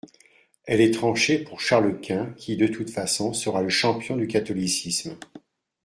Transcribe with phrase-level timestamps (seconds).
[0.65, 5.15] Elle est tranchée pour Charles-Quint, qui, de toutes façons, sera le champion du catholicisme.